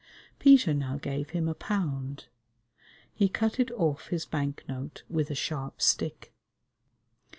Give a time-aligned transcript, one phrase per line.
[0.39, 2.25] Peter now gave him a pound.
[3.13, 6.33] He cut it off his bank note with a sharp stick.